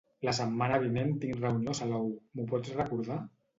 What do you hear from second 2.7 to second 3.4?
recordar?